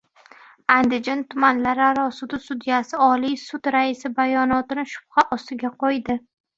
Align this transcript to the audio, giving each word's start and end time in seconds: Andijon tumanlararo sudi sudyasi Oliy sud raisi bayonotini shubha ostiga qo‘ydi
Andijon 0.75 1.21
tumanlararo 1.33 2.07
sudi 2.21 2.41
sudyasi 2.47 2.99
Oliy 3.11 3.39
sud 3.45 3.73
raisi 3.79 4.15
bayonotini 4.19 4.91
shubha 4.97 5.31
ostiga 5.41 5.77
qo‘ydi 5.83 6.23